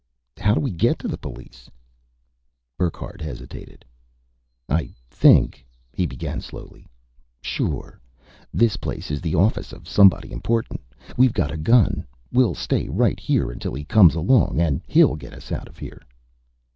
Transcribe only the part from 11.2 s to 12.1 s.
got a gun.